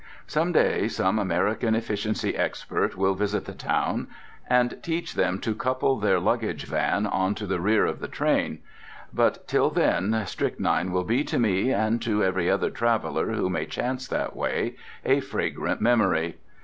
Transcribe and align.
Some 0.25 0.51
day 0.51 0.87
some 0.87 1.19
American 1.19 1.75
efficiency 1.75 2.35
expert 2.35 2.97
will 2.97 3.13
visit 3.13 3.45
the 3.45 3.53
town 3.53 4.07
and 4.49 4.81
teach 4.81 5.13
them 5.13 5.37
to 5.41 5.53
couple 5.53 5.99
their 5.99 6.19
luggage 6.19 6.65
van 6.65 7.05
on 7.05 7.35
to 7.35 7.45
the 7.45 7.59
rear 7.59 7.85
of 7.85 7.99
the 7.99 8.07
train. 8.07 8.63
But 9.13 9.47
till 9.47 9.69
then 9.69 10.19
Strychnine 10.25 10.91
will 10.91 11.03
be 11.03 11.23
to 11.25 11.37
me, 11.37 11.71
and 11.71 12.01
to 12.01 12.23
every 12.23 12.49
other 12.49 12.71
traveller 12.71 13.33
who 13.33 13.47
may 13.47 13.67
chance 13.67 14.07
that 14.07 14.35
way, 14.35 14.73
a 15.05 15.19
fragrant 15.19 15.81
memory. 15.81 16.37